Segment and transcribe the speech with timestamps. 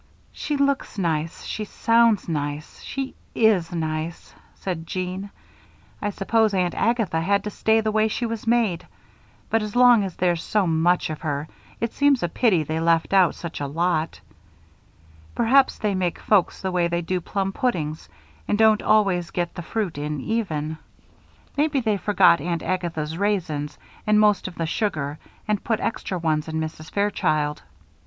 [0.31, 5.29] "She looks nice, she sounds nice, and she is nice," said Jeanne.
[6.01, 8.87] "I suppose Aunt Agatha had to stay the way she was made,
[9.51, 11.47] but as long as there's so much of her,
[11.79, 14.19] it seems a pity they left out such a lot.
[15.35, 18.09] Perhaps they make folks the way they do plum puddings
[18.47, 20.79] and don't always get the fruit in even.
[21.55, 23.77] Maybe they forgot Aunt Agatha's raisins
[24.07, 26.89] and most of the sugar and put extra ones in Mrs.
[26.89, 27.61] Fairchild.